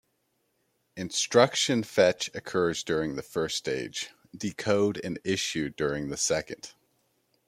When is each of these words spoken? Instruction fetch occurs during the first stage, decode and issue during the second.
Instruction 0.95 1.83
fetch 1.83 2.31
occurs 2.33 2.81
during 2.83 3.15
the 3.15 3.21
first 3.21 3.55
stage, 3.55 4.09
decode 4.35 4.99
and 5.03 5.19
issue 5.23 5.69
during 5.69 6.09
the 6.09 6.17
second. 6.17 6.71